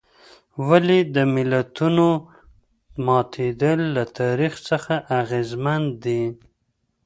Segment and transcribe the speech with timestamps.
[0.67, 2.07] ولې د ملتونو
[3.05, 6.23] ماتېدل له تاریخ څخه اغېزمن دي.